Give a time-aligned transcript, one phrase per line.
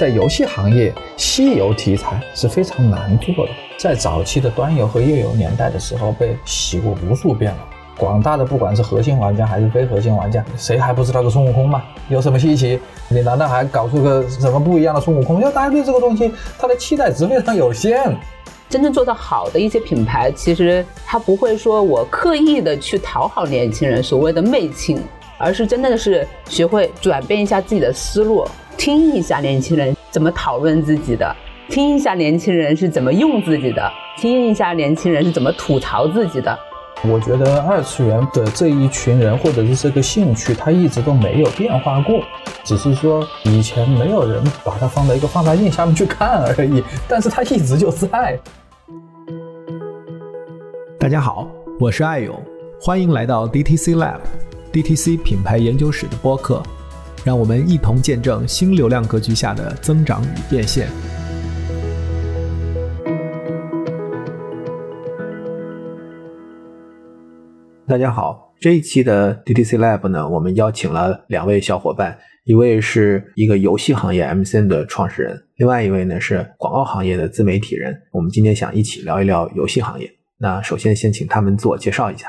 [0.00, 3.52] 在游戏行业，西游题材是非常难做的。
[3.76, 7.58] 在早期的端游和页游年代的时候，被洗过无数遍了。
[7.98, 11.82] 广大的不管是核心玩家还是非核心玩家，谁还不知道个孙悟空嘛？
[12.08, 12.80] 有什么稀奇？
[13.10, 15.38] 你难道还搞出个什么不一样的孙悟空？
[15.38, 18.16] 因为大家对这个东西，它的期待值非常有限。
[18.70, 24.98] 真正做得好的一些品牌，其实它不会说我刻意的去讨好年轻人，所谓的媚情，
[25.36, 28.48] 而是真正的是学会转变一下自己的思路。
[28.80, 31.36] 听一下年轻人怎么讨论自己的，
[31.68, 36.58] 听一下年轻人是怎么用自己的，听一下年轻人是怎么吐槽自己的。
[37.02, 42.22] 我觉得二次元的这一群人或者是这个兴趣，它一直都没有变化过，
[42.64, 48.40] 只是说以前没有人把它放在一个放大镜下面去看而已，但是它一直就在。
[50.98, 51.46] 大家好，
[51.78, 52.34] 我是爱勇，
[52.80, 56.62] 欢迎来到 DTC Lab，DTC 品牌研究室的播客。
[57.22, 60.88] 让我们一同见证新流量格局下的增长与变现。
[67.86, 77.94] 大家好，这一期的 DTC Lab 呢，我们邀请了两位小伙伴，一位是一个游戏行业 MCN 的创始人，另外一位呢是广告行业的自媒体人。
[78.12, 80.10] 我们今天想一起聊一聊游戏行业。
[80.38, 82.28] 那首先先请他们自我介绍一下。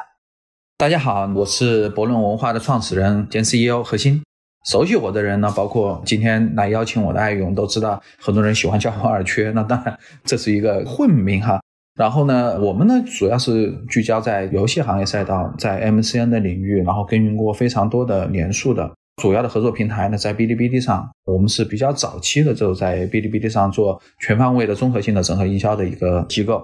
[0.78, 4.22] 大家好，我是博论文化的创始人兼 CEO 何鑫。
[4.64, 9.52] 熟悉我的人呢，包括今天来邀请我的艾勇，都知道很多人喜欢叫我二缺。
[9.52, 11.60] 那当然这是一个混名哈。
[11.96, 18.92] 然后呢，我们呢主要是聚焦在游戏行业赛道，在 MCN 的领域，然后耕耘过非常多的年数的。
[19.22, 26.64] 主要的合作平台呢，在哔哩哔哩上，我们是比较早期的，就在哔哩哔哩上做全方位的综合性的整合营销的一个机构。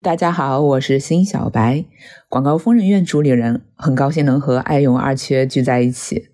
[0.00, 1.84] 大家好，我是辛小白，
[2.28, 6.28] 广告疯人院主理人，很高兴能和爱勇二缺聚在一起。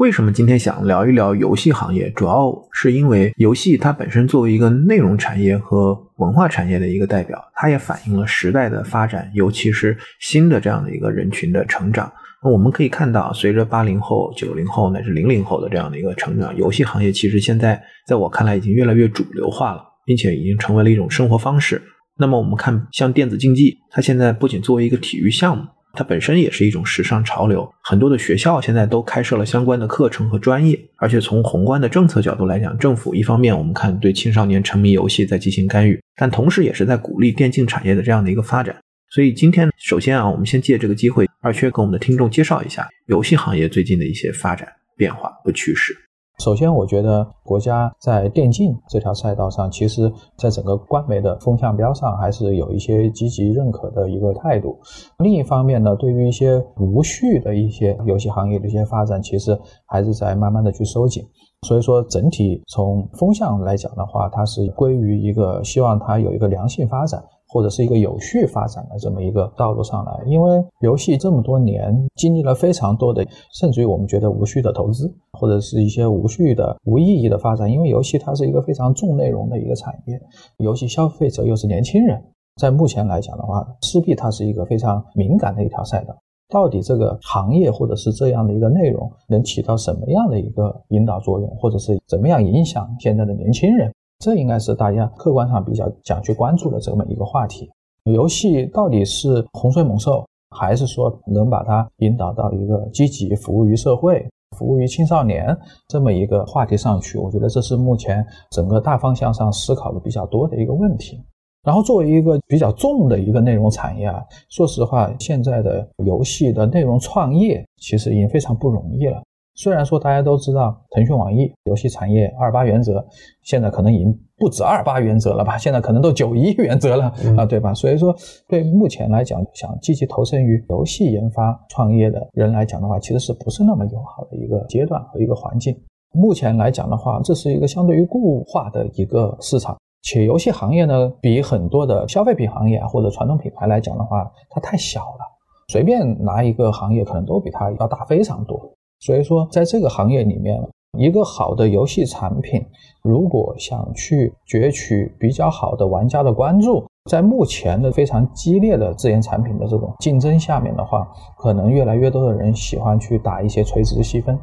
[0.00, 2.08] 为什么今天想聊一聊游戏行业？
[2.12, 12.10] 主要是因为游戏它本身作为一个内容产业和文化产业的一个代表，它也反映了时代的发展，尤其是新的这样的一个人群的成长。
[12.42, 21.82] 那我们可以看到，随着八零后、九零后乃至零零后的这样的一个成长，游戏行业其实现在在我看来已经越来越主流化了，并且已经成为了一种生活方式。
[22.18, 25.64] 那么我们看，像电子竞技，它现在不仅作为一个体育项目。
[25.92, 30.78] 它本身也是一种时尚潮流，很多的学校现在都开设了相关的课程和专业。
[30.96, 38.76] 而且从宏观的政策角度来讲，政府一方面我们看对青少年沉迷游戏在进行干预，但同时也是在鼓励电竞产业的这样的一个发展。
[39.10, 45.96] 所以今天首先啊，我们先借这个机会，二缺给我们的听众介绍一下游戏行业最近的一些发展变化和趋势。
[46.40, 54.80] 首先，我觉得国家在电竞这条赛道上，其实在整个官媒的风向标上，还是有一些积极认可的一个态度。
[55.18, 61.22] 另一方面呢，对于一些无序的一些游戏行业的一些发展，其实还是在慢慢的去收紧。
[61.68, 67.22] 所以说，整体从风向来讲的话，它是归于一个希望它有一个良性发展。
[67.52, 77.70] 或者是一个有序发展的这么一个道路上来，因为游戏这么多年经历了非常多的，甚至于我们觉得无序的投资，或者是一些无序的无意义的发展。
[77.70, 80.20] 因为游戏它是一个非常重内容的一个产业，
[80.58, 82.22] 游戏消费者又是年轻人，
[82.60, 86.16] 在目前来讲的话，势必它是一个非常敏感的一条赛道。
[86.48, 93.92] 到底这个行业或者是这样的一个内容能起到什么样的一个引导作用，或者是怎么样影响现在的年轻人？
[94.20, 97.70] 这应该是大家客观上比较想去关注的这么一个话题。
[98.04, 104.24] 游戏到底是洪水猛兽，还是说能把它引导到一个积极服务于社会、
[104.56, 105.56] 服务于青少年
[105.88, 107.16] 这么一个话题上去？
[107.16, 111.18] 我觉得这是目前整个大方向上思考的比较多的一个问题。
[111.62, 119.22] 然后作为一个比较重的一个内容产业啊，说实话，现在的游戏的内容创业其实已经非常不容易了。
[119.54, 123.04] 虽然说大家都知道腾讯、网易游戏产业二八原则，
[123.42, 125.58] 现在可能已经不止二八原则了吧？
[125.58, 127.74] 现在可能都九一原则了啊，对吧？
[127.74, 128.14] 所以说，
[128.48, 135.76] 对目前来讲，想积极投身于游戏研发创业的人来讲的话，其实是不是那么友好的一个阶段和一个环境？
[136.12, 145.20] 目前来讲的话，这是一个相对于固化的一个市场，且游戏行业呢，比很多的消费品行业啊或者传统品牌来讲的话，它太小了，
[145.68, 148.58] 随便拿一个行业可能都比它要大非常多。
[149.00, 150.60] 所以说，在这个行业里面，
[150.98, 152.64] 一个好的游戏产品，
[153.02, 161.08] 如果想去攫取比较好的玩家的关注，在目前的非常激烈的自研产品的这种竞争下面的话，
[161.38, 164.38] 可能越来越多的人喜欢去打一些垂直细分，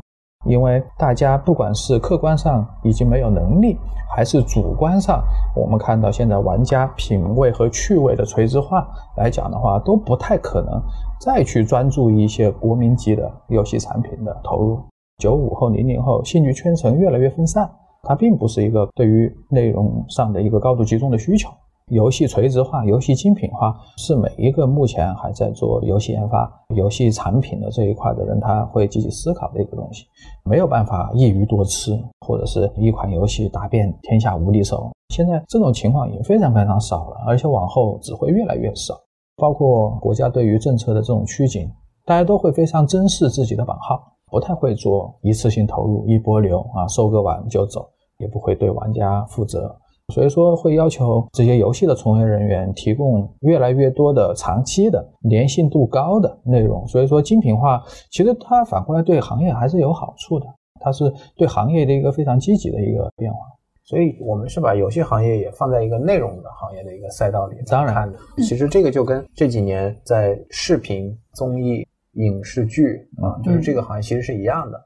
[0.48, 3.78] 因为大家不管是客观上已经没有能力，
[4.16, 5.24] 还是主观上，
[5.56, 10.82] 我们看到现在玩家品味和趣味的垂直化来讲的话，都不太可能。
[11.20, 14.80] 再去专注一些国民级的游戏产品的投入，
[15.18, 17.70] 九五后、零零后兴趣圈层越来越分散，
[18.04, 21.50] 它并不是一个对于内容上的一个高度集中的需求。
[21.90, 30.06] 游戏垂直化、游戏精品化是每一个目前还在做游戏研发、游戏产品的这一块的人，他会积极思考的一个东西。
[30.44, 34.92] 没有办法一鱼多吃，或者是一款游戏打遍天下无敌手。
[35.14, 38.94] 现在这种情况已经非常非常少了，而且往后只会越来越少。
[39.38, 41.72] 包括国家对于政策的这种趋紧，
[42.04, 47.88] 大家都会非常珍视自己的版号，不太会做一次性投入、一波流啊，收割完就走，
[48.18, 49.74] 也不会对玩家负责。
[50.14, 56.88] 所以说，会要求这些游戏的从业人员提供越来越多的长期的粘性度高的内容。
[56.88, 60.46] 所以说，精品化其实它反过来对行业还是有好处的，
[60.80, 63.40] 它是对行业的一个非常积极的一个变化。
[63.84, 67.58] 所以我们是把游戏行业也放在一个内容的行业的一个赛道里。
[67.68, 74.82] 当然，其实这个就跟这几年在视频、综艺、影视剧啊，就是这个行业其实是一样的。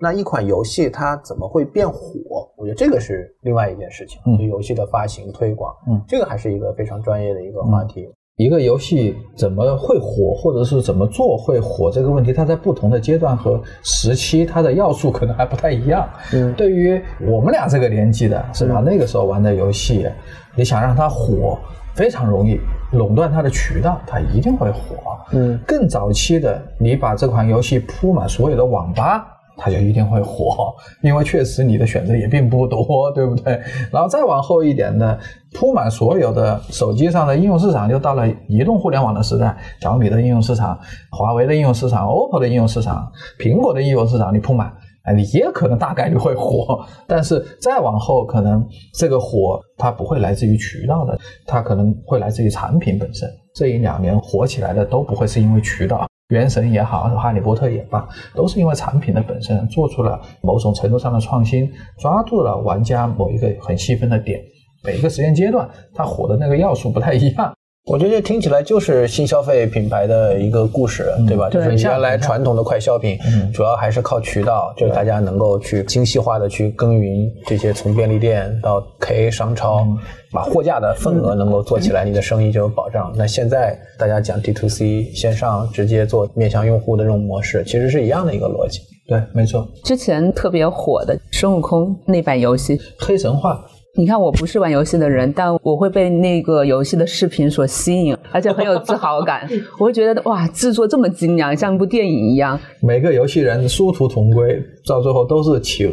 [0.00, 2.48] 那一款游戏它怎么会变火？
[2.56, 4.20] 我觉得这个是另外一件事情。
[4.38, 8.08] 就游戏的发行推广，嗯，这个还是一个非常专业的一个话题。
[8.36, 16.08] 一个游戏怎么会火，或者是怎么做会火这个问题，它在不同的阶段和时期，它的要素可能还不太一样。
[16.32, 18.80] 嗯，对于我们俩这个年纪的，是吧？
[18.80, 20.08] 那个时候玩的游戏，
[20.54, 21.58] 你想让它火，
[21.96, 22.60] 非常容易，
[22.92, 24.94] 垄断它的渠道，它一定会火。
[25.32, 29.26] 嗯，更早期的，你把这款游戏铺满所有的网吧。
[29.58, 30.72] 它就一定会火，
[31.02, 33.60] 因为确实你的选择也并不多，对不对？
[33.90, 35.18] 然后再往后一点呢，
[35.52, 40.78] 铺满所有的手机上的应用市场，就到了移动互联网的时代，小米的应用市场、
[41.10, 44.72] 华为的应用市场、OPPO 的应用市场、苹果的应用市场，你铺满，
[45.02, 46.78] 哎，你也可能大概率会火。
[47.06, 48.64] 但是再往后，可能
[48.94, 53.28] 这个火它不会来自于渠道的，它可能会来自于产品本身。
[53.54, 56.07] 这一两年火起来的都不会是因为渠道。
[56.28, 64.38] 原神也好，哈利波特也罢，都是因为产品的本身做出了某种程度上的创新，抓住了玩家某一个很细分的点。
[64.84, 67.54] 每一个时间阶段，它火的那个要素不太一样。
[67.88, 71.48] 我觉得这听起来就是新消费品牌的一个故事，对吧？
[71.48, 73.18] 就是原来传统的快消品，
[73.52, 79.86] 主要还是靠渠道，就是大家能够去精细化的去耕耘这些从便利店到 KA 商超，
[80.30, 83.10] 把货架的份额能够做起来，你的生意就有保障。
[83.16, 88.80] 那现在大家讲 D to C 线上直接做面向用户的这种模式，其实是一样的一个逻辑。
[89.06, 89.66] 对，没错。
[89.82, 93.54] 之前特别火的孙悟空那版游戏《黑神话》。
[93.98, 99.44] 你看，我不是玩游戏的人，但我会被那个游戏的视频所吸引，而且很有自豪感。
[99.76, 102.56] 我会觉得哇，制作这么精良，像一部电影一样。
[102.80, 105.92] 每个游戏人殊途同归，到最后都是企鹅。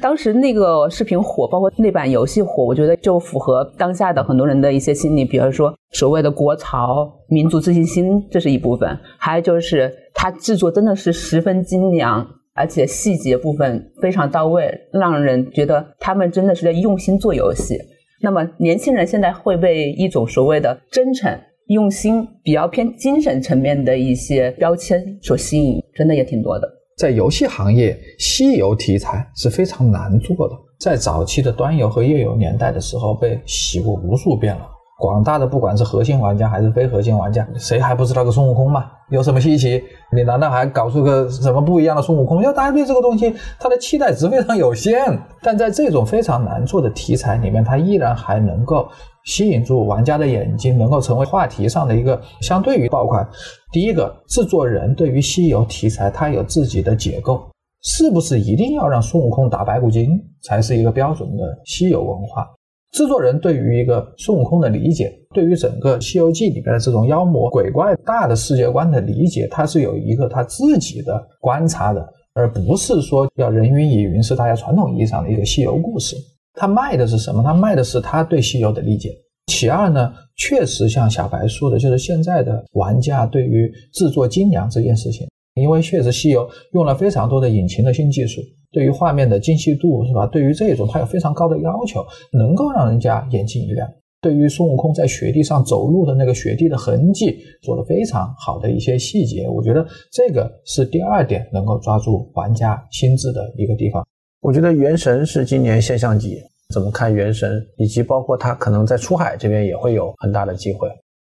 [0.00, 8.88] 当时那个视频火，包括那版游戏火，我觉得就符合当下的很多人的一些心理，比如说所谓的国潮、民族自信心，这是一部分；
[9.18, 12.24] 还有就是它制作真的是十分精良。
[12.54, 17.78] 而且细节部分非常到位，让人觉得他们真的是在用心做游戏。
[18.22, 21.34] 那么年轻人现在会被一种所谓的真诚、
[21.68, 26.68] 用心、比较偏精神层面的一些标签所吸引，真的也挺多的。
[26.98, 30.54] 在游戏行业，西游题材是非常难做的。
[30.78, 34.66] 在早期的端游和页游年代的时候，被洗过无数遍了。
[35.00, 38.84] 广大的不管是核心玩家还是非核心玩家，谁还不知道个孙悟空嘛？
[39.08, 39.82] 有什么稀奇？
[40.14, 42.42] 你难道还搞出个什么不一样的孙悟空？
[42.42, 45.18] 因为大家对这个东西，它的期待值非常有限。
[45.42, 48.86] 但在这种非常难做的题材里面，它依然还能够
[49.24, 53.26] 吸引住玩家的眼睛，能够成为话题上的一个相对于爆款。
[53.72, 57.40] 第一个，制作人对于西游题材，他有自己的解构，
[57.82, 60.10] 是不是一定要让孙悟空打白骨精
[60.42, 62.46] 才是一个标准的西游文化？
[62.92, 76.16] 制作人对于一个孙悟空的理解，对于整个《西游记》里边的这种妖魔鬼怪大的世界观的理解，他是有一个他自己的观察的，而不是说要人云亦云，是大家传统意义上的一个西游故事。
[76.54, 77.42] 他卖的是什么？
[77.44, 79.10] 他卖的是他对西游的理解。
[79.46, 88.40] 其二呢，确实像小白说的，就是现在的玩家对于制作精良这件事情，因为确实西游用了非常多的引擎的新技术。
[88.72, 90.26] 对于画面的精细度是吧？
[90.26, 93.88] 对于这种，它有非常高的要求，能够让人家眼睛一亮。
[94.22, 104.06] 对于孙悟空在雪地上走路的那个雪地的痕迹，做的非常好的一些细节，我觉得这个是第二点能够抓住玩家心智的一个地方。
[104.42, 106.38] 我觉得《原神》是今年现象级，
[106.72, 110.88] 怎么看《原神》，以及包括它可能在出海这边也会有很大的机会。《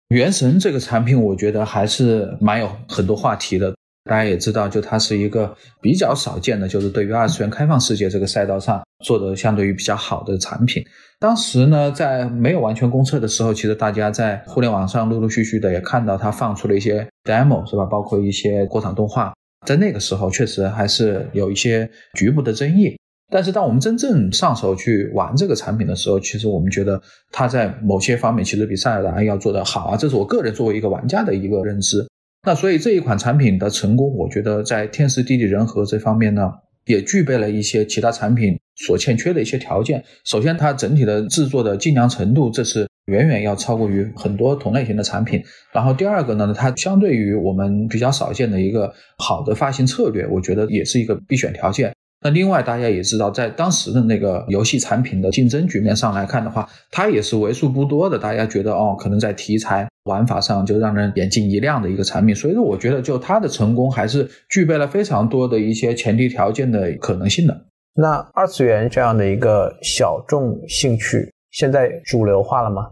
[0.09, 3.73] 原神》这个产品，我觉得还是蛮有很多话题的。
[4.05, 10.85] 大家也知道，就它是一个比较少见的，就是对于二次元开放世界这个赛道上做的相对于比较好的产品。
[11.21, 17.85] 当时呢，在没有完全公测的时候，其实大家在互联网上陆陆续续的也看到它放出了一些 demo，是吧？
[17.87, 19.33] 包括一些过场动画，
[19.65, 22.97] 在那个时候确实还是有一些局部的争议。
[23.31, 32.05] 但是当我们真正上手去玩这个产品的时候，其实我们觉得它在某些方面其实比塞尔达要做得好啊，这是我个人作为一个玩家的一个认知。
[32.45, 36.51] 那所以这一款产品的成功，我觉得在天时地利人和这方面呢，
[36.87, 40.03] 也具备了一些其他产品所欠缺的一些条件。
[40.25, 45.41] 首先，它整体的制作的精良程度，这是远远要超过于很多同类型的产品。
[45.73, 51.95] 然后第二个呢，它相对于我们比较少见的一个好的发行策略，我觉得也是一个必选条件。
[52.23, 58.19] 那另外，大家也知道，在当时的那个游戏产品的竞争局面上来看的话，它也是为数不多的。
[58.19, 62.35] 大家觉得哦，可能在题材玩法上就让人眼睛一亮的一个产品。
[62.35, 67.61] 所以说，我觉得就它的成功还是具备了非常多的一些前提条件的可能性的。
[67.95, 72.89] 那二次元这样的一个小众兴趣，现在主流化了吗？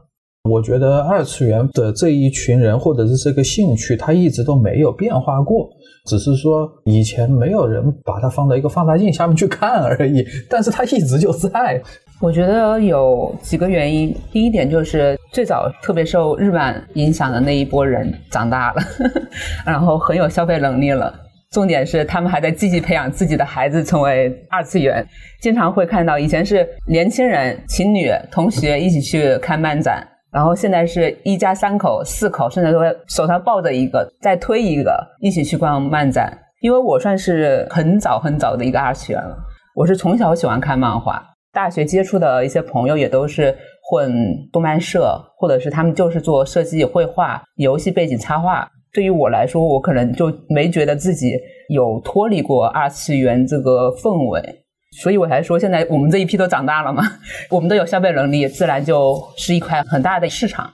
[0.48, 5.68] 我觉得二次元的这一群人或者是这个兴趣，它一直都没有变化过，
[6.06, 10.26] 只是说以前没有人把它放到一个放大镜下面去看而已。
[10.48, 11.80] 但是它一直就在。
[12.20, 18.82] 我觉得有几个原因，第一点就是最早特别受日漫影响的那一波人长大了，
[19.64, 21.14] 然后很有消费能力了。
[21.50, 25.04] 重点是他们还在积极培养自己的孩子成为二次元，
[25.40, 30.06] 经常会看到以前是年轻人、情侣、同学一起去看漫展。
[30.32, 36.36] 然后现在是一家三口、四口，甚至说手上抱着一个，再推一个，一起去逛漫展。
[36.60, 39.36] 因为我算是很早很早的一个二次元了，
[39.74, 41.22] 我是从小喜欢看漫画，
[41.52, 44.12] 大学接触的一些朋友也都是混
[44.52, 48.68] 动漫社，或者是他们就是做设计、绘画、游戏背景插画。
[48.92, 51.32] 对于我来说，我可能就没觉得自己
[51.70, 54.59] 有脱离过二次元这个氛围。
[54.96, 57.02] 所以我才说，现在我们这一批都长大了嘛，
[57.48, 60.70] 我们都有消费能力，自然就是一块很大的市场。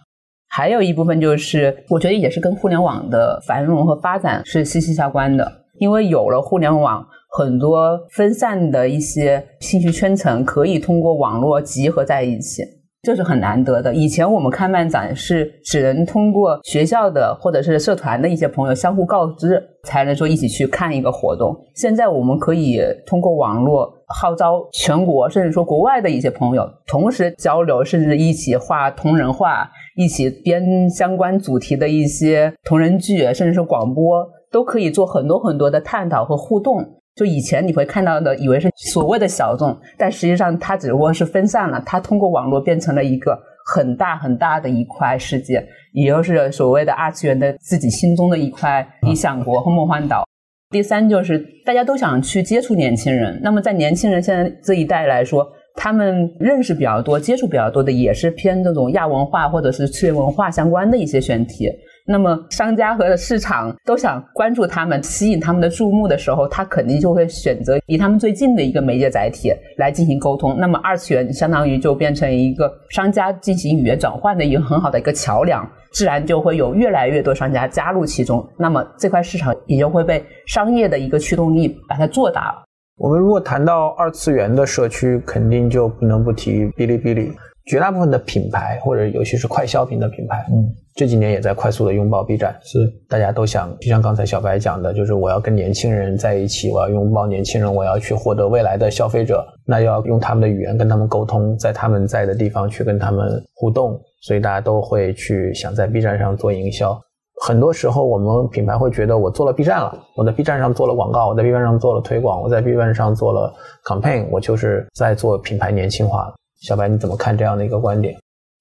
[0.49, 5.65] 还有一部分就是，我觉得也是跟互联网的繁荣和发展是息息相关的。
[5.79, 7.07] 因为有了互联网，
[7.37, 12.63] 很多分散的一些兴趣圈层可以通过网络集合在一起。
[13.03, 13.95] 这是很难得的。
[13.95, 21.57] 以前我们看漫展是只能通过学校的或者是社团的一些朋友相互告知，才能说一起去看一个活动。
[21.75, 36.96] 现在我们可以通过网络号召全国甚至说国外的一些朋友同时交流，甚至一起画同人画，一起编相关主题的一些同人剧，甚至是广播，都可以做很多很多的探讨和互动。
[37.17, 50.25] 就以前你会看到的，以为是所谓的小众，但实际上它只不过是分散了，它通过网络变成了一个很大很大的一块世界，也就是所谓的二次元的自己心中的一块理想国和梦幻岛。
[50.71, 61.71] 第三就是大家都想去接触年轻人，那么在年轻人现在这一代来说，他们认识比较多、接触比较多的也是偏这种亚文化或者是次元文化相关的一些选题。
[62.09, 70.57] 那么，商家和市场都想关注他们、吸引他们的注目的时候，他肯定就会选择离他们最近的一个媒介载体来进行沟通。
[70.57, 78.49] 那么，二次元相当于就变成一个商家进行语言转换的一个很好的一个桥梁，自然就会有越来越多商家加入其中。
[78.57, 82.63] 那么，这块市场也就会被商业的一个驱动力把它做大了。
[82.99, 87.33] 我们如果谈到二次元的社区，肯定就不能不提哔哩哔哩。
[87.67, 92.57] 绝大部分的品牌，或者尤其是快消品的品牌，嗯，这几年也在快速的拥抱 B 站。
[92.63, 104.01] 是，大家都想，就像刚才小白讲的，就是我要跟年轻人在一起，我要拥抱年轻人，我要去获得未来的消费者，那要用他们的语言跟他们沟通，在他们在的地方去跟他们互动。
[104.23, 106.99] 所以大家都会去想在 B 站上做营销。
[107.45, 113.53] 很多时候，我们品牌会觉得，我做了 B 站了，我在 B 站上做了广告，我在 B 站上做了推广，我在 B 站上做了
[113.85, 116.33] campaign，我就是在做品牌年轻化。
[116.61, 118.15] 小白，你怎么看这样的一个观点？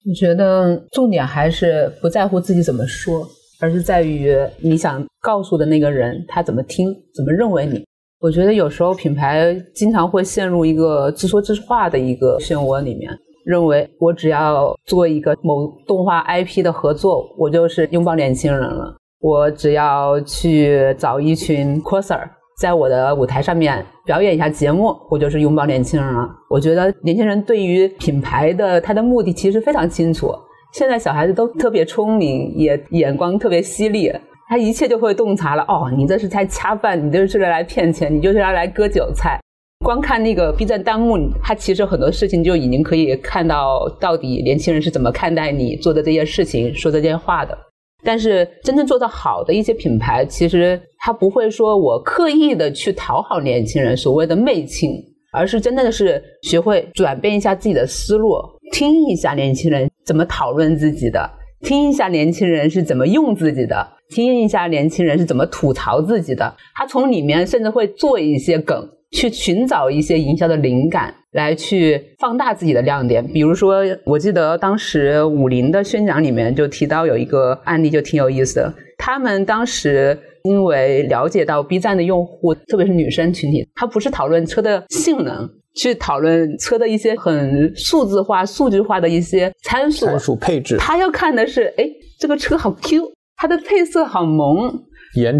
[0.08, 3.26] 我觉得重点还是不在乎自己怎么说，
[3.60, 7.84] 而是在于你想告诉的那个人他怎么听、怎么认为你。
[8.20, 13.10] 我觉得有时候品牌经常会陷入一个自说自话的一个漩涡里面，
[13.44, 22.20] 认为我只要做一个某动画 IP 的合作，我就是拥抱年轻人了；我只要去找一群 coser。
[22.56, 26.26] 在我的舞台上面表演一下节目，我就是拥抱年轻人了。
[26.48, 30.34] 我觉得年轻人对于品牌的他的目的其实非常清楚。
[30.72, 34.10] 现在小孩子都特别聪明，也眼光特别犀利，
[34.48, 35.62] 他一切就会洞察了。
[35.68, 39.38] 哦，你这是在恰饭，你这是来骗钱，你就是要来割韭菜。
[39.84, 47.56] 光看那个 B 站弹幕，他其实很多事情就已经可以看到到底年轻人是怎么看待你做的这些事情、说这些话的。
[48.04, 54.92] 但是真正做到好的一些品牌，其实他不会说我刻意的去讨好年轻人，所谓的媚情，
[55.32, 58.34] 而是真的是学会转变一下自己的思路，
[58.72, 61.28] 听一下年轻人怎么讨论自己的，
[61.62, 66.54] 听一下年轻人是怎么用自己的，听一下年轻人是怎么吐槽自己的。
[66.74, 73.26] 他从里面甚至会做一些梗，去寻找一些营销的灵感，来去放大自己的亮点。
[73.26, 78.74] 比如说，我记得当时五菱的宣讲里面就提到有一个案例，就挺有意思的。
[78.98, 90.76] 他们当时因为了解到 B 站的用户，特别是女生群体，他不是讨论车的性能，去讨论车的一些很数字化、数据化的一些参数、参数配置。
[90.78, 94.84] 他要看的是，哎，这个车好 Q，它的配色好萌。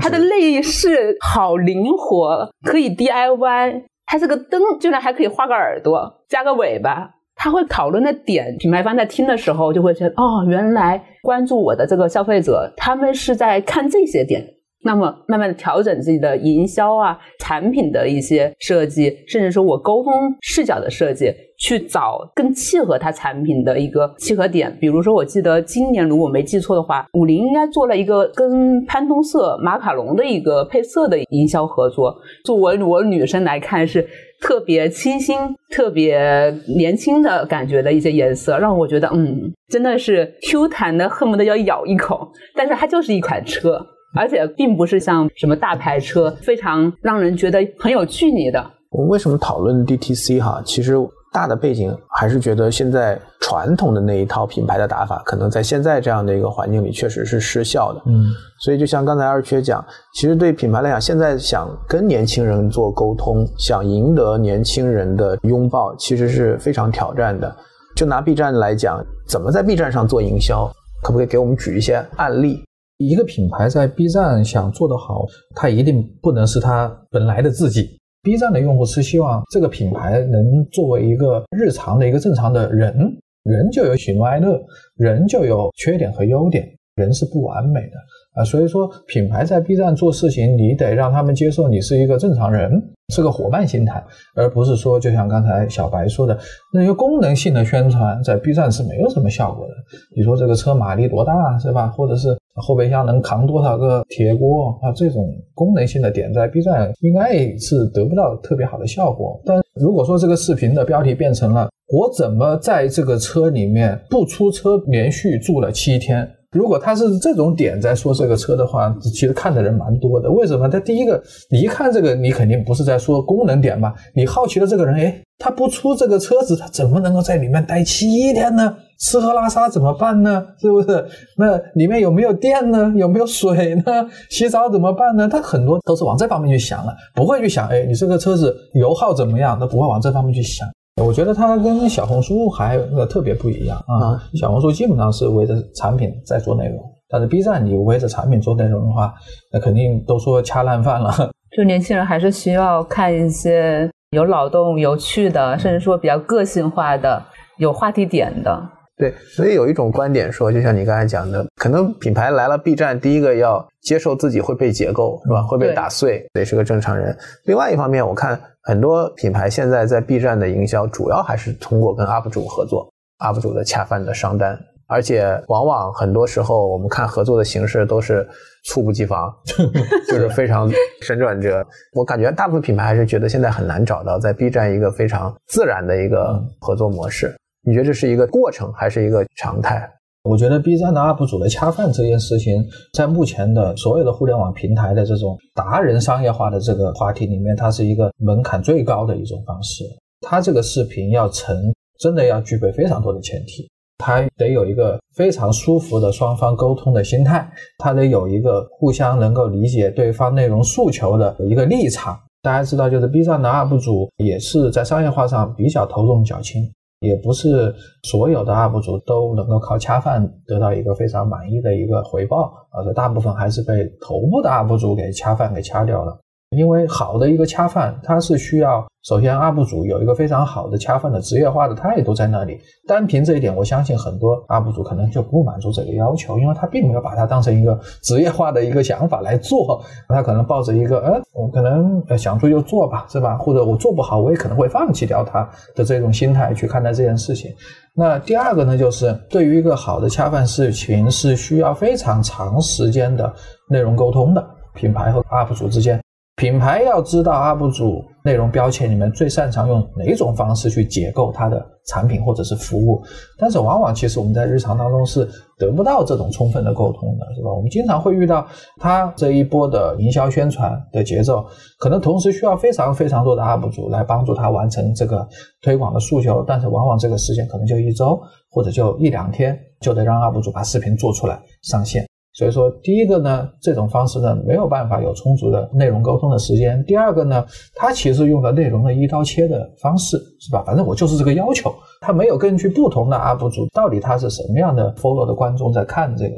[0.00, 3.82] 它的内饰好灵活，可以 DIY。
[4.06, 7.10] 它这个灯居然还可以画个耳朵，加个尾巴。
[7.38, 14.42] 他会讨论的点，品牌方在听的时候就会觉得，哦，原来关注我的这个消费者，他们是在看这些点。
[14.86, 21.26] 那么，慢慢的调整自己的营销啊，产品的一些设计，甚至说我沟通视角的设计，
[21.58, 24.72] 去找更契合它产品的一个契合点。
[24.80, 32.16] 比如说，我记得今年如果没记错的话，五菱应该做了一个跟潘通色马卡龙的一个配色的营销合作。
[32.44, 34.06] 就我我女生来看，是
[34.40, 35.36] 特别清新、
[35.70, 42.30] 特别年轻的感觉的一些颜色，让我觉得，嗯，真的是 Q 弹的，恨不得要咬一口。
[42.54, 43.84] 但是它就是一款车。
[44.16, 48.64] 而且并不是像什么大牌车，非常让人觉得很有距离的。
[48.90, 50.62] 我们为什么讨论 DTC 哈？
[50.64, 50.94] 其实
[51.32, 58.00] 大的背景还是觉得现在传统的那一套品牌的打法，可能在现在这样的一个环境里确实是失效的。
[58.06, 58.24] 嗯，
[58.60, 67.54] 所以就像刚才二缺讲，其实对品牌来讲，现在想跟年轻人做沟通，想赢得年轻人的拥抱，其实是非常挑战的。
[67.94, 70.70] 就拿 B 站来讲，怎么在 B 站上做营销？
[71.02, 72.64] 可不可以给我们举一些案例？
[72.98, 77.98] 一个品牌在 B 站想做得好，它一定不能是它本来的自己。
[78.22, 82.96] B 站的用户是希望这个品牌能作为一个日常的一个正常的人，
[83.44, 84.58] 人就有喜怒哀乐，
[84.96, 87.96] 人就有缺点和优点，人是不完美的。
[88.36, 92.70] 啊，所以说品牌在 B 站做事情，你得让他们接受你是一个正常人，
[93.08, 96.38] 是个伙伴心态，而不是说就像刚才小白说的
[96.70, 99.72] 那些功能性的宣传，在 B 站是没有什么效果的。
[100.14, 101.86] 你说这个车马力多大是吧？
[101.88, 104.92] 或者是后备箱能扛多少个铁锅啊？
[104.92, 109.40] 这种功能性的点在 B 站应该是得不到特别好的效果。
[109.46, 116.28] 但如果说这个视频的标题变成了我怎么在这个车里面不出车连续住了七天。
[116.56, 120.30] 如果他是这种点在说这个车的话，其实看的人蛮多的。
[120.30, 120.68] 为什么？
[120.68, 123.92] 他第一个，你一看这个，你肯定不是在说功能点嘛。
[124.14, 128.74] 你好奇的这个人，哎，他不出这个车子，他怎么能够在里面待七天呢？
[128.98, 130.42] 吃喝拉撒怎么办呢？
[130.58, 131.06] 是不是？
[131.36, 132.92] 那里面有没有电呢？
[132.96, 134.06] 有没有水呢？
[134.30, 135.28] 洗澡怎么办呢？
[135.28, 139.58] 他很多都是往这方面去想了，不会去想，哎，你这个车子油耗怎么样？
[139.60, 140.66] 他不会往这方面去想。
[141.02, 144.16] 我觉得它跟小红书还呃特别不一样啊！
[144.34, 149.14] 小红书基本上是围着产品在做内容，但是 B 站你围着产品做内容的话，
[149.52, 151.12] 那肯定都说掐烂饭了。
[151.54, 157.22] 就年轻人还是需要看一些有脑洞、有趣的，甚至说比较个性化的、
[157.58, 158.68] 有话题点的。
[158.98, 165.42] 对，所以有一种观点说，就像你刚才讲的，可能品牌来了 B 站，第一个要接受自己会被解构，是吧？
[165.42, 167.14] 会被打碎，得是个正常人。
[167.44, 178.26] 另外一方面，我看很多品牌现在在 B 站的营销，主要还是通过跟 UP 主合作，UP 主的恰饭的商单，而且往往很多时候我们看合作的形式都是
[178.64, 179.30] 猝不及防，
[180.08, 180.70] 就是非常
[181.02, 181.62] 神转折。
[181.92, 187.36] 我感觉大部分品牌还是觉得现在很难找到在 B 站一个非常自然的一个合作模式。
[187.66, 189.90] 你觉得这是一个过程还是一个常态？
[190.22, 199.84] 我觉得 B 站的 UP 主的恰饭这件事情，在目前的所有的互联网平台的这种达人商业化的这个话题里面，它是一个门槛最高的一种方式。
[200.20, 201.56] 它这个视频要成，
[201.98, 203.68] 真的要具备非常多的前提。
[203.98, 212.16] 它得有一个非常舒服的双方沟通的心态，它得有一个互相能够理解对方内容诉求的一个立场。
[212.42, 216.62] 大家知道，就是 B 站的 UP 主也是在商业化上比较头重脚轻。
[217.00, 226.18] 也不是所有的 UP 主都能够靠恰饭得到一个非常满意的一个回报，而且大部分还是被头部的 UP 主给恰饭给掐掉了。
[226.50, 228.86] 因为好的一个恰饭，它是需要。
[229.04, 232.58] 首先，UP 主有一个非常好的恰饭的职业化的态度在那里。
[232.88, 239.80] 单凭这一点，我相信很多 UP 主可能就不满足这个要求，因为他并没有把它当成一个职业化的一个想法来做。
[240.08, 243.36] 他可能抱着一个，呃，我可能想做就做吧，是吧？
[243.36, 247.52] 或者我做不好，我也可能会放弃掉它的这种心态去看待这件事情。
[247.94, 253.32] 那第二个呢，就是对于一个好的恰饭事情，是需要非常长时间的
[253.68, 256.00] 内容沟通的，品牌和 UP 主之间。
[256.36, 263.02] 品牌要知道 UP 主内容标签里面最擅长用哪种方式去解构它的产品或者是服务，
[263.38, 267.50] 但是往往其实我们在日常当中是得不到这种充分的沟通的，是吧？
[267.50, 268.46] 我们经常会遇到
[268.78, 271.42] 他这一波的营销宣传的节奏，
[271.78, 275.26] 可能同时需要非常非常多的 UP 主来帮助他完成这个
[275.62, 278.20] 推广的诉求，但是往往这个时间可能就一周
[278.50, 282.06] 或者就一两天，就得让 UP 主把视频做出来上线。
[282.36, 286.84] 所以说，第一个呢，这种方式呢没有办法有充足的内容沟通的时间。
[286.84, 287.42] 第二个呢，
[287.74, 290.62] 它其实用了内容的一刀切的方式，是吧？
[290.66, 296.34] 反正我就是这个要求，它没有根据不同的 UP 主到底他是什么样的 follow 的观众在看这个，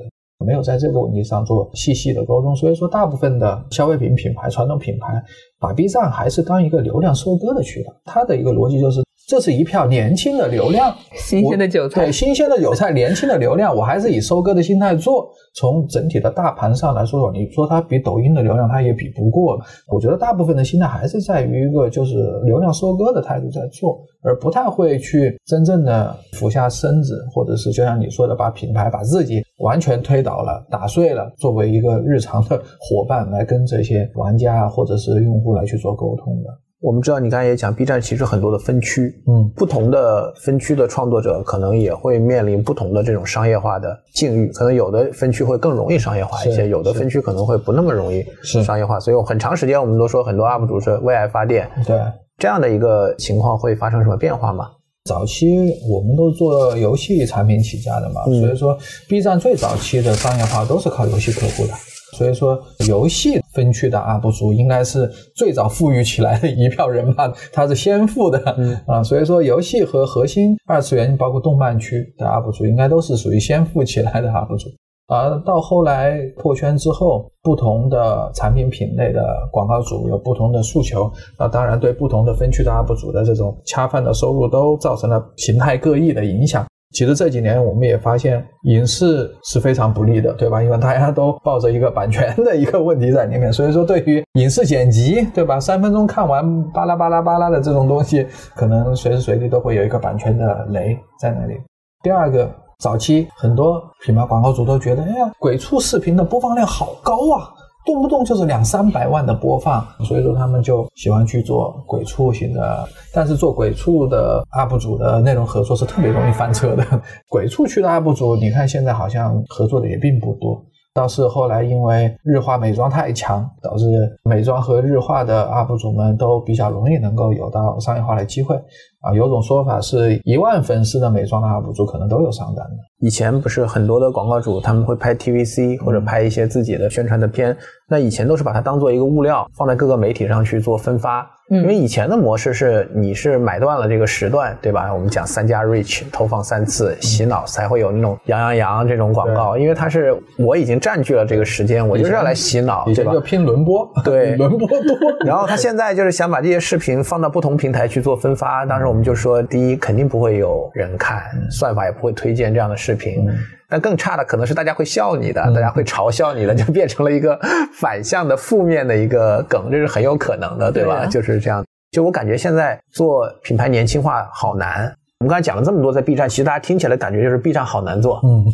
[0.46, 2.54] 没有在这个问题上做细细的沟通。
[2.54, 5.20] 所以说，大部分的消费品品牌、传统品牌
[5.58, 9.07] 把 B 站还是当一个流量收割的渠道，它的一个逻辑就是。
[9.28, 15.28] 这是一票年轻的流量，新鲜的韭菜，对新鲜的韭菜，年轻的流量，我还是以收割的心态做。
[15.54, 19.60] 从整体的大盘上来说，你说它比抖音的流量，它也比不过。
[19.88, 22.14] 我觉得大部分的心态还是在于一个就是
[22.46, 36.48] 流量收割的态度在做，而不太会去真正的俯下身子，或者是就像你说的，把品牌把自己完全推倒了、打碎了，作为一个日常的伙伴来跟这些玩家或者是用户来去做沟通的。
[36.80, 48.24] 我们知道，你刚才也讲，B 站其实很多的分区，嗯，不同的分区的创作者可能也会面临不同的这种商业化的境遇，可能有的分区会更容易商业化一些，有的分区可能会不那么容易
[48.62, 49.00] 商业化。
[49.00, 51.98] 所以很长时间我们都说很多 UP 主是为爱发电，对
[52.38, 54.70] 这样的一个情况会发生什么变化吗？
[55.04, 55.48] 早期
[55.90, 61.72] 我们都做游戏产品起家的嘛，所以说 B 站最早期的商业化都是靠游戏客户的。
[62.12, 68.38] 所以说，游戏分区的 UP 主应该是最早富裕起来的一票人吧，他是先富的
[68.86, 69.02] 啊。
[69.02, 74.68] 所以说，游戏和核心二次元，包括动漫区的 UP 主，应该都是属于先富起来的 UP 主。
[75.10, 86.66] 而到后来破圈之后，不同的产品品类的广告主有不同的诉求，那当然对不同的分区的 UP 主的这种恰饭的收入都造成了形态各异的影响。
[86.92, 90.62] 其实这几年我们也发现，影视是非常不利的，对吧？
[90.62, 95.60] 因为大家都抱着一个版权的一个问题在里面，所以说对于影视剪辑，对吧？
[95.60, 101.60] 三分钟看完巴拉巴拉巴拉的这种东西，可能随时随地都会有一个版权的雷在那里。
[102.02, 107.52] 第二个，早期很多品牌广告主都觉得，哎呀，鬼畜视频的播放量好高啊。
[107.88, 112.86] 动不动就是两三百万的播放，所以说他们就喜欢去做鬼畜型的。
[113.14, 116.84] 但是做鬼畜的 UP 主的内容合作是特别容易翻车的。
[117.30, 120.62] 鬼畜区的 UP 主，你看现在好像合作的也并不多。
[120.92, 123.86] 倒是后来因为日化美妆太强，导致
[124.24, 128.54] 美妆和日化的 UP 主们都比较容易能够有到商业化的机会
[129.00, 129.14] 啊。
[129.14, 132.76] 有种说法是一万粉丝的美妆的 UP 主可能都有上单的。
[133.00, 137.56] 以前不是很多的广告主他们会拍 TVC 或者拍一些自己的宣传的片，
[137.88, 141.28] 那以前都是把它当做一个物料放在各个媒体上去做分发。
[141.50, 144.92] 因为以前的模式是，你是买断了这个时段，对吧？
[144.92, 149.56] 我们讲三家 reach，投放三次，洗脑才会有那种羊羊羊这种广告。
[149.56, 153.14] 因为它是我已经占据了这个时间，我就是要来洗脑，对吧？
[153.14, 154.78] 就拼轮播，对， 轮播多。
[155.24, 158.66] 然后他现在就是想把这些视频放到不同平台去做分发。
[158.66, 163.26] 当时我们就说，第一肯定不会有人看，算法也不会推荐这样的视频。
[163.70, 167.38] 但更差的可能是大家会笑你的，大家会嘲笑你的，就变成了一个
[167.74, 171.04] 反向的负面的一个梗，这是很有可能的，对吧？
[171.06, 171.62] 就是这样。
[171.90, 174.92] 就我感觉现在做品牌年轻化好难。
[175.20, 178.20] 我们刚才讲了这么多，在 B 站，其实大家听起来感觉就是 B 站好难做。
[178.24, 178.44] 嗯，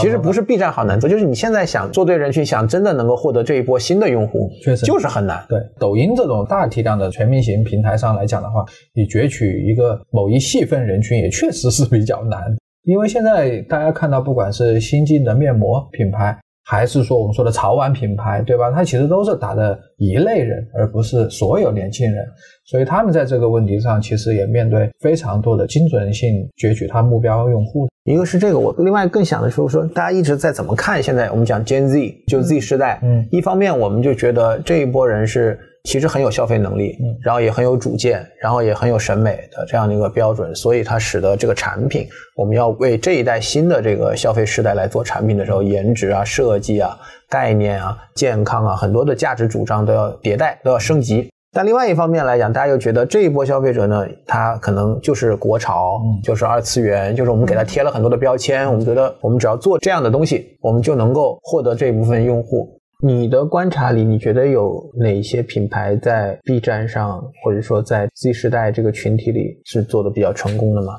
[0.00, 5.46] 其实不是 B 站好难做，就是你现在想做对人群，想真的能够获得这一波新的用户，确实就是很难。
[5.48, 12.40] 对，抖音这种大体量的全民型平台上来讲的话，你攫取一个某一细分人群，也确实是比较难。
[12.82, 18.72] 因为现在大家看到，不管是新进的面膜品牌，还是说我们说的潮玩品牌，对吧？
[18.72, 22.24] 它其实都是打的一类人，而不是所有年轻人。
[22.64, 27.88] 所以他们在这个问题上，其实也面对非常多的精准性攫取他目标用户。
[28.06, 33.00] 一个是这个，我另外更想的是说，大家一直在怎么看现在我们讲 Gen Z，就 Z 时代。
[33.02, 35.58] 嗯，一方面我们就觉得这一波人是。
[35.88, 51.30] 其实很有消费能力，然后也很有主见，然后也很有审美的这样的一个标准，所以它使得这个产品，我们要为这一代新的这个消费时代来做产品的时候，颜值啊、设计啊、概念啊、健康啊，很多的价值主张都要迭代，都要升级。
[51.56, 62.78] 但另外一方面来讲，大家又觉得这一波消费者呢，他可能就是国潮，就是二次元，就是我们给他贴了很多的标签，我们觉得我们只要做这样的东西，我们就能够获得这一部分用户。
[63.02, 70.92] 你的观察里，你觉得有哪些品牌在 B 站上，或者说在 Z 时代这个群体里是做的比较成功的吗？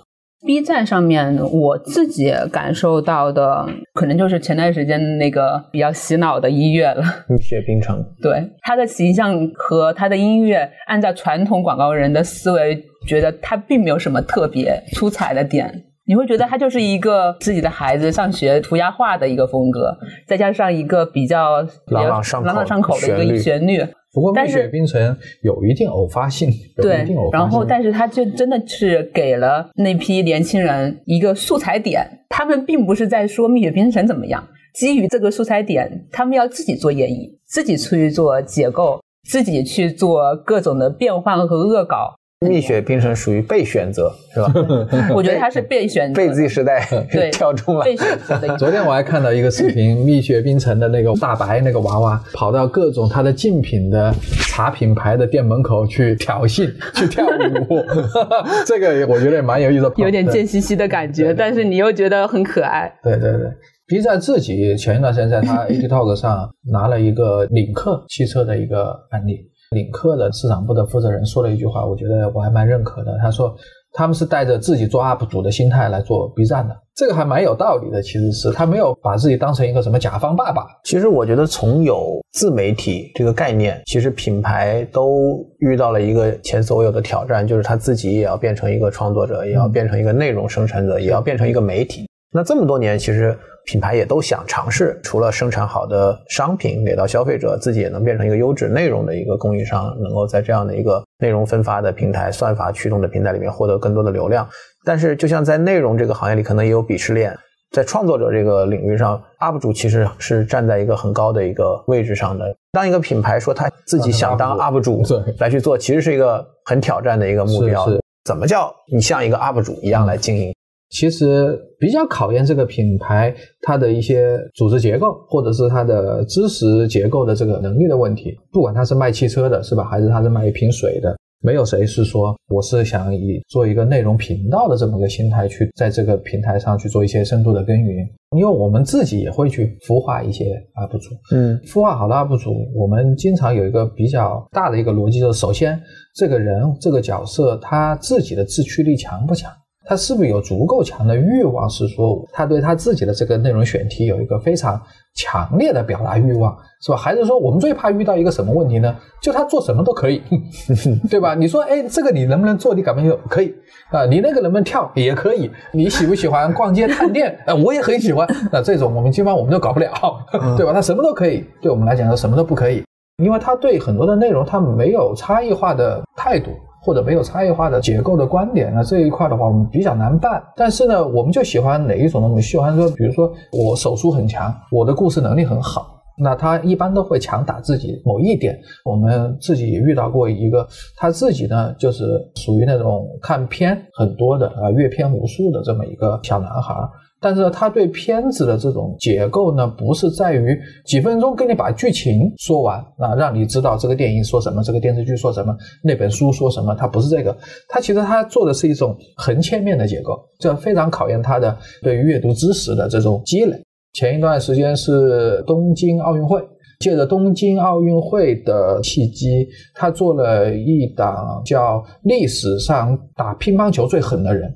[0.48, 7.04] B 站上面我自己感受到的，可能就是前段时间那个比较洗脑的音乐了。
[7.28, 15.84] 蜜雪冰城，对他的形象和他的音乐，按照传统广告人的思维，觉得他并没有什么特别出彩的点。
[16.06, 19.94] 你会觉得他就是一个自己的孩子上学涂鸦画的一个风格，
[20.26, 21.58] 再加上一个比较
[21.88, 23.86] 朗朗上口朗朗上口的一个旋律。
[24.18, 27.40] 不过蜜雪冰城有一定偶发性，有对一定偶，发性。
[27.40, 39.00] 然后但是他就真的是给了那批年轻人一个素材点，他们并不是在说蜜雪冰城怎么样，基于这个素材点，他们要自己做演绎，自己去做解构，
[39.30, 42.16] 自己去做各种的变换和恶搞。
[42.46, 44.54] 蜜雪冰城属于被选择是吧？
[45.16, 47.84] 我觉得他是被选择被 Z 时代对挑中了。
[47.84, 48.56] 被选择的。
[48.58, 54.14] 昨天我还看到一个视频，蜜雪冰城的那个大白那个娃娃跑到各种他的竞品的
[54.48, 57.84] 茶品牌的店门口去挑衅、去跳舞，
[58.68, 62.94] 这个我觉得也蛮有意思的，有点贱兮兮的感觉，但是你又觉得很可爱。
[63.02, 63.48] 对对对
[63.88, 73.18] ，B 站自己前一段时间在他 ATTalk 上拿了一个领克汽车的一个案例，领克的市场部的负责人说了一句话，我觉得我还蛮认可的。
[73.22, 73.54] 他说
[73.92, 78.02] 他们是带着自己做 UP 主的心态来做 B 站的，这个还蛮有道理的。
[78.02, 92.08] 其实是他没有把自己当成一个什么甲方爸爸，其实我觉得从有自媒体这个概念，其实品牌都遇到了一个前所未有的挑战，就是他自己也要变成一个创作者，也要变成一个内容生产者，也要变成一个媒体。
[92.32, 104.48] 那这么多年，其实品牌也都想尝试，除了生产好的商品给到消费者，自己也能变成一个优质内容的一个供应商，能够在这样的一个内容分发的平台、算法驱动的平台里面获得更多的流量。
[104.86, 107.38] 但是，就像在内容这个行业里，可能也有鄙视链。
[107.72, 112.46] 在创作者这个领域上，UP 主其实是站在一个很高的一个位置上的。
[112.72, 117.86] 当一个品牌说他自己想当 UP 主对来去做，其实是一个很挑战的一个目标。
[118.24, 120.56] 怎么叫你像一个 UP 主一样来经营？
[120.90, 128.38] 其实比较考验这个品牌它的一些组织结构，或者是它的知识结构的这个能力的问题。
[128.52, 138.08] 不管它是卖汽车的，是吧，还是它是卖一瓶水的，没有谁是说我是想以做一个内容频道的这么个心态去在这个平台上去做一些深度的耕耘。
[138.36, 140.46] 因为我们自己也会去孵化一些
[140.76, 145.80] UP 主，嗯孵化好的 UP 主，我们经常有一个比较大的一个逻辑，就是首先
[146.16, 149.52] 这个人这个角色他自己的自驱力强不强？
[149.88, 151.70] 他是不是有足够强的欲望？
[151.70, 154.80] 是说他对他自己的这个内容选题有一个非常
[155.16, 156.98] 强烈的表达欲望，是吧？
[156.98, 158.96] 还是说我们最怕遇到一个什么问题呢？
[159.22, 160.22] 就他做什么都可以，
[161.10, 161.34] 对吧？
[161.34, 162.76] 你说，哎，这个你能不能做？
[162.76, 163.18] 你敢不敢做？
[163.30, 163.54] 可以
[163.90, 164.92] 啊、你那个能不能跳？
[164.96, 165.50] 也可以。
[165.72, 167.38] 你喜不喜欢逛街探店？
[167.48, 168.28] 呃，我也很喜欢。
[168.52, 169.90] 那这种我们基本上我们都搞不了，
[170.58, 170.74] 对吧？
[170.74, 172.84] 他什么都可以，对我们来讲，他什么都不可以，
[173.24, 176.52] 因为他对很多的内容他没有差异化的态度。
[176.88, 180.42] 或者没有差异化的结构的观点，那这一块的话，我们比较难办。
[180.56, 182.30] 但是呢，我们就喜欢哪一种呢？
[182.30, 188.58] 我们喜欢说，比如说我手速很强，我的故事能力很好，那他一般都会强打自己某一点。
[188.86, 196.74] 我们自己也遇到过一个，他自己呢就是属于那种看片很多的啊，阅片无数的这么一个小男孩。
[197.20, 207.36] 但是他对片子的这种结构呢，不是在于几分钟跟你把剧情说完啊，让你知道这个电影说什么，这个电视剧说什么，那本书说什么，他不是这个，
[207.68, 213.60] 他其实他做的是一种横切面的结构，这非常考验他的对于阅读知识的这种积累。
[213.94, 216.40] 前一段时间是东京奥运会，
[216.80, 224.48] 借着东京奥运会的契机，他做了一档叫《历史上打乒乓球最狠的人》。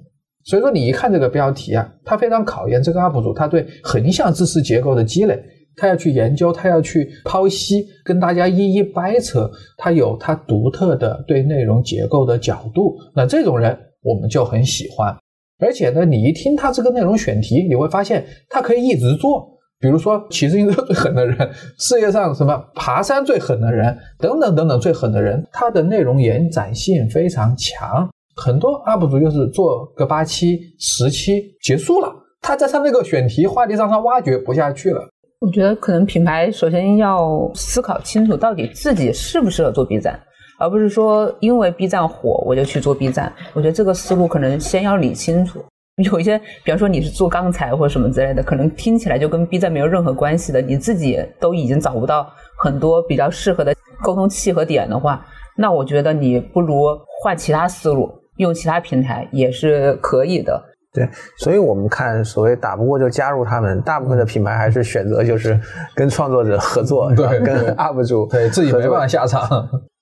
[0.43, 5.39] 所以说，你一看这个标题啊，它非常考验这个 UP 主他对横向知识结构的积累，
[5.75, 12.95] 他要去研究，他要去剖析，跟大家一一掰扯，他有他独特的对内容结构的角度。
[13.15, 15.15] 那这种人我们就很喜欢，
[15.59, 19.47] 而且呢，你一听他这个内容选题，你会发现他可以一直做。
[19.79, 21.37] 比如说骑自行车最狠的人，
[21.79, 28.07] 世界上什么爬山最狠的人，等等等等最狠的人，他的内容延展性非常强。
[28.43, 35.07] 很多 UP 主就是做个八期、十期结束了，他在他那个选题话题上他挖掘不下去了。
[35.39, 40.19] 我觉得可能品牌首先要思考清楚，到底自己适不适合做 B 站，
[40.59, 43.31] 而不是说因为 B 站火我就去做 B 站。
[43.53, 45.63] 我觉得这个思路可能先要理清楚。
[46.11, 52.27] 有一些，比方说你是做钢材或者什么之类的，可能听起来就跟 B 站没有任何关系的，你自己都已经找不到
[52.57, 55.23] 很多比较适合的沟通契合点的话，
[55.57, 56.83] 那我觉得你不如
[57.21, 60.63] 换其他思路，用其他平台也是可以的。
[60.93, 65.57] 对，所以我们看所谓打不过就加入他们，大部分的品牌还是选择就是
[65.95, 69.47] 跟创作者合作，对跟 UP 主对自己没办法下场。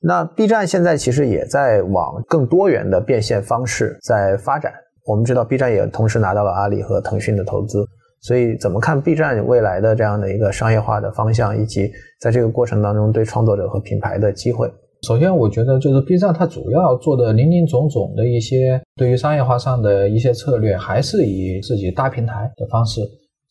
[0.01, 4.73] 那 B 站现在其实也在往更多元的变现方式在发展。
[5.05, 7.85] 我们知道 B 站也同时拿到了阿里和腾讯的投资，
[8.21, 14.71] 所以怎么看 B 站未来的这样的一个商业化的方向，以及在这个过程当中对创作者和品牌的机会？
[15.03, 23.01] 首先，我觉得就是 B 站它主要做的林林总总的一些对于商业化上的一些策略，还是以自己搭平台的方式。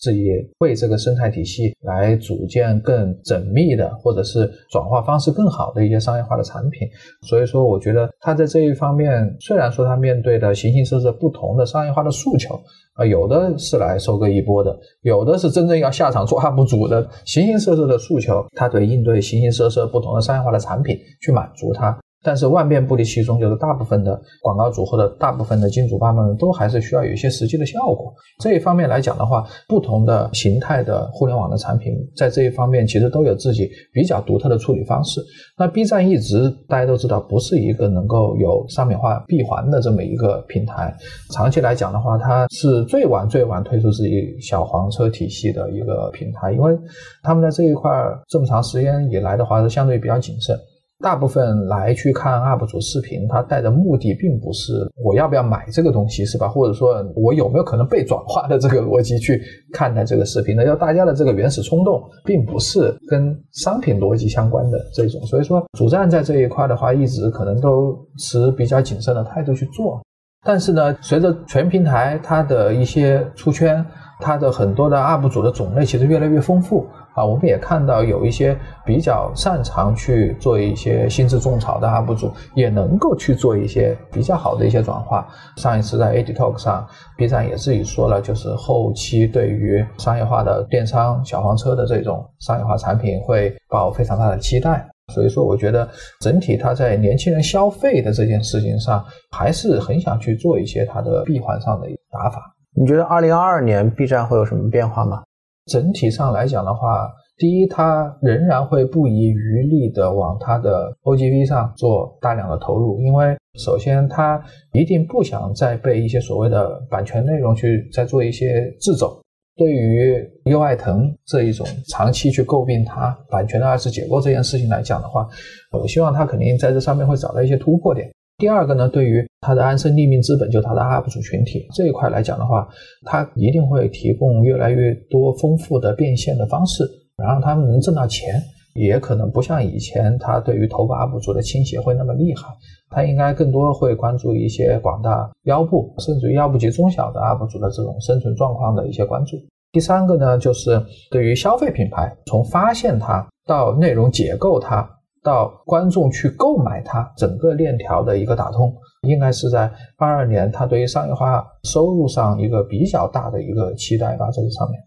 [0.01, 0.29] 自己
[0.61, 6.87] 为这个生态体系来组建更缜密的，或者是转化方式更好的一些商业化的产品。
[7.23, 12.55] 所以说，我觉得它在这一方面，虽然说它面对的形形色色不同的商业化的诉求，
[12.99, 21.97] 啊，有的是来收割一波的，有的是真正要下场做 UP 主的，形形色色的诉求，它得应对形形色色不同的商业化的产品去满足它。
[22.29, 28.13] 但是万变不离其宗，就是大部分的广告主或者大部分的金主爸爸们都还是需要有一些实际的效果。
[28.39, 35.23] 这一方面来讲的话，不同的形态的互联网的产品在这一方面其实都有自己比较独特的处理方式。
[35.57, 40.95] 那 B 站一直大家都知道不是一个能够有商品化闭环的这么一个平台，
[41.33, 46.79] 长期来讲的话，它是最晚最晚推出自己小黄车体系的一个平台，因为
[47.23, 47.91] 他们在这一块
[48.29, 50.55] 这么长时间以来的话是相对比较谨慎。
[51.01, 54.73] 大部分来去看 UP 主视频，他带的目的并不是
[55.05, 56.49] 我要不要买这个东西，是吧？
[56.49, 59.41] 或者说我有没有可能被转化的这个逻辑去
[59.73, 60.65] 看待这个视频呢？
[60.65, 65.21] 要大家的这个原始冲动，并不是跟商品逻辑相关的这种。
[65.23, 70.03] 所以说，主站在这一块的话，一直可能都持比较谨慎的态度去做。
[70.45, 73.85] 但是呢，随着全平台它的一些出圈，
[74.21, 76.87] 它的很多的 UP 主的种类其实越来越丰富。
[77.19, 85.27] 啊，我们也看到有一些比较擅长去做一些心智种草的 UP 主，也能够去做一些比较好的一些转化。
[85.57, 94.87] 上一次在 a d Talk 上，B 站也自己说了，就是后期对于商业化的电商小黄车的这种商业化产品会抱非常大的期待。
[95.13, 95.89] 所以说，我觉得
[96.21, 102.55] 整体它在年轻人消费的这件事情上，还是很想去做一些它的闭环上的打法。
[102.77, 105.23] 你觉得二零二二年 B 站会有什么变化吗？
[105.69, 119.21] 整体上来讲的话，第一，它仍然会不遗余力的往它的 OGV 上做大量的投入，因为首先它一定不想再被一些所谓的版权内容去再做一些掣肘。
[119.57, 125.27] 对于优爱腾这一种长期去诟病它版权的二次解构这件事情来讲的话，
[125.73, 128.09] 我希望它肯定在这上面会找到一些突破点。
[128.39, 132.69] 第二个呢，对于它的安身立命资本，就它的 UP 主群体这一块来讲的话，
[133.05, 136.85] 它一定会提供越来越多丰富的变现的方式，
[137.17, 138.41] 然后他们能挣到钱。
[138.75, 142.47] 也可能不像以前，它对于头部 UP 主的倾斜会那么厉害。
[142.91, 149.37] 它应该更多会关注一些广大腰部，甚至于腰部及中小的 UP 主的这种生存状况的一些关注。
[149.73, 154.89] 第三个呢，就是对于消费品牌，从发现它到内容解构它。
[155.29, 164.81] 到观众去购买它整个链条的一个打通，应该是在二二年，它对于商业化收入上一个比较大的一个期待吧，在这上面。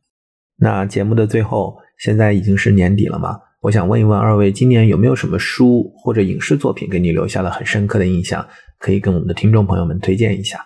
[0.58, 3.39] 那节目的最后，现在已经是年底了嘛？
[3.62, 8.43] 我想问一问二位，今年有没有什么书或者影视作品给你留下了很深刻的印象？
[8.80, 10.65] 可以跟我们的听众朋友们推荐一下。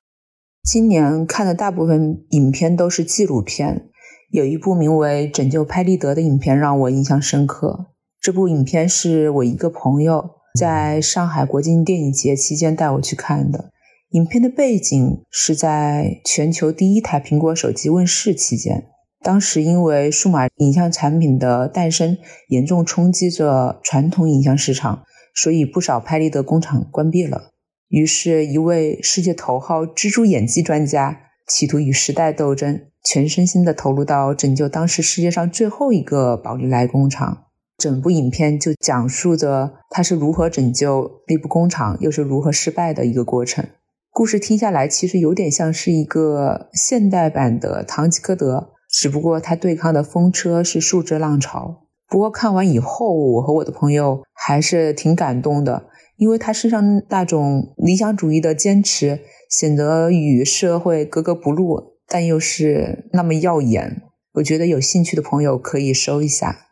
[0.63, 3.89] 今年看的大部分影片都是纪录片，
[4.31, 7.87] 有一部名为《拯救拍立得》的影片让我印象深刻。
[8.25, 13.69] 这部影片是我一个朋友在上海国际电影节期间带我去看的。
[14.13, 18.87] 影片的背景是在全球第一台苹果手机问世期间，
[19.21, 25.03] 当时因为数码影像产品的诞生严重冲击着传统影像市场，
[25.35, 27.51] 所以不少拍立得工厂关闭了。
[27.89, 31.15] 于是，一位世界头号蜘蛛演技专家
[31.47, 37.43] 企图与时代斗争，全身心地投入到拯救当时世界上最后一个宝丽来工厂。
[37.77, 43.65] 整部影片就讲述着他是如何拯救那部工厂，又是如何失败的一个过程。
[44.11, 48.57] 故事听下来，其实有点像是一个现代版的《堂吉诃德》，
[48.89, 51.81] 只不过他对抗的风车是数字浪潮。
[52.07, 64.03] 不过看完以后，我和我的朋友还是挺感动的，因为他身上那种理想主义的坚持，显得与社会格格不入，但又是那么耀眼。
[64.35, 66.67] 我觉得有兴趣的朋友可以搜一下。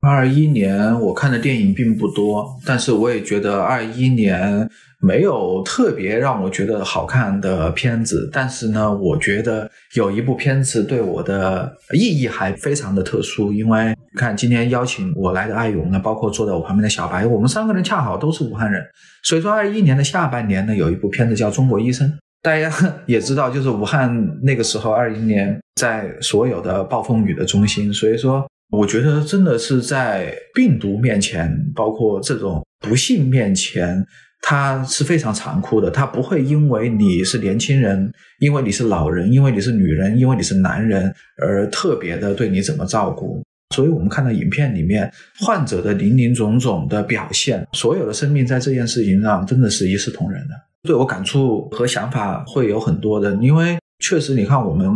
[0.00, 4.68] 二一年我看的电影并不多，但是我也觉得二一年
[5.00, 8.30] 没有特别让我觉得好看的片子。
[8.32, 18.80] 但是呢，我觉得有一部片子对我的意义还非常的特殊，因为看今天邀请我来的艾勇呢，包括坐在我旁边的小白，我们三个人恰好都是武汉人，
[19.24, 22.08] 所以说二一年的下半年呢，有一部片子叫《中国医生》，
[22.40, 22.72] 大家
[23.06, 28.46] 也知道，就是武汉那个时候二一年在所有的暴风雨的中心，所以说。
[28.70, 34.04] 我觉得真的是在病毒面前，包括这种不幸面前，
[34.42, 41.12] 它是非常残酷的，它不会因为你是年轻人，因为你是老人，因为你是女人，因为你是男人
[41.42, 43.42] 而特别的对你怎么照顾。
[43.74, 45.10] 所以我们看到影片里面
[45.40, 50.54] 患者的林林总总的表现，所有的生命在这件事情上真的是一视同仁的。
[50.82, 54.90] 对我感触和想法会有很多的，因为确实你看我们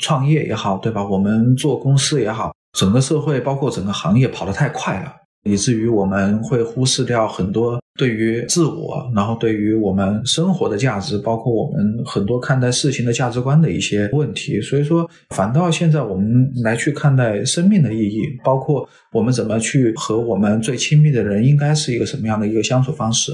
[0.00, 1.02] 创业也好，对吧？
[1.06, 5.12] 我们做公司也好，整个社会包括整个行业跑得太快了。
[5.44, 14.60] 以至于我们会忽视掉很多对于自我，然后对于我们生活的价值，包括我们很多看待事情的价值观的一些问题。
[14.60, 23.32] 所以说，反倒现在我们来去看待生命的意义，包括我们怎么去和我们最亲密的人应该是一个什么样的一个相处方式。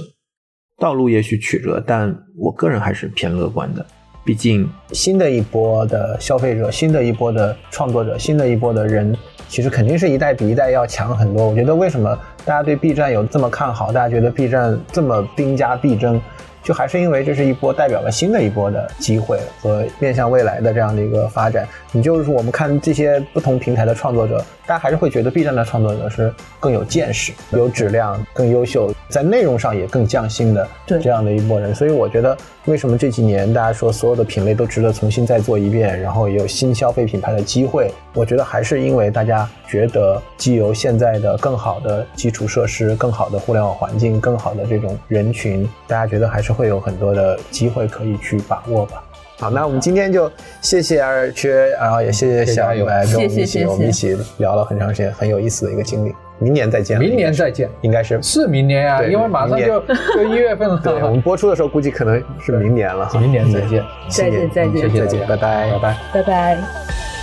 [0.79, 3.85] 道路也许曲折，但我个人还是偏乐观的。
[4.25, 9.17] 毕竟，新的一波的消费者，新的一波的创作者，新的一波的人。
[9.55, 11.49] 其实肯定是一代比一代要强很多。
[11.49, 13.93] 我觉得为什么大家对 B 站有这么看好？
[13.93, 16.21] 大家觉得 B 站这么兵家必争？
[16.65, 21.69] 就还是因为这是一波代表了新的一波的机会和面向未来的这样的一个发展。
[21.93, 31.73] 你就是我们看这些不同平台的创作者，大家还是会觉得 B 站的创作者是更有见识、有质量、更优秀，在内容上也更匠心的这样的一波人。
[31.75, 37.93] 所以我觉得，为什么这几年大家说所有的品类都值得重新再做一遍，然后也有新消费品牌的机会？
[38.15, 46.54] 我觉得还是因为大家觉得，既有现在的更好的基础设施、更好的互联网环境、更好的这种人群，大家觉得还是。
[46.55, 49.03] 会有很多的机会可以去把握吧。
[49.41, 50.31] 好，那我们今天就
[50.61, 56.15] 谢谢二缺，然后也谢谢小友来跟我们一起，我们一起聊了很长时间，很有意思的一个经历。
[56.39, 59.81] 明年再见，明年再见，应该是是明年呀，因为马上就
[60.15, 60.81] 就一月份了。
[60.83, 63.11] 对，我们播出的时候估计可能是明年了。
[63.15, 67.14] 明年再见，再见，再见，再见，拜拜，拜拜，拜拜。